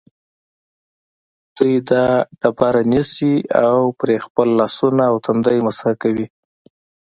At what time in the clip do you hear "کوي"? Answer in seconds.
6.01-6.27